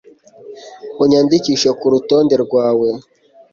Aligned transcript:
unyandikishe 1.03 1.69
kurutonde 1.79 2.35
rwawe 2.43 2.89